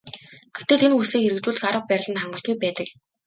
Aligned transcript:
Гэтэл 0.55 0.81
энэ 0.85 0.95
хүслийг 0.97 1.23
хэрэгжүүлэх 1.23 1.63
арга 1.69 1.87
барил 1.89 2.11
нь 2.11 2.21
хангалтгүй 2.21 2.55
байдаг. 2.59 2.87